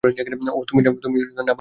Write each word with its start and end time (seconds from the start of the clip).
ওহ, 0.03 0.63
তুমি 0.67 0.81
না 0.81 0.91
বললে 0.91 1.07
ভুলেই 1.11 1.27
যেতাম! 1.27 1.45